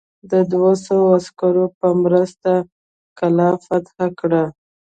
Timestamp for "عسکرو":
1.17-1.65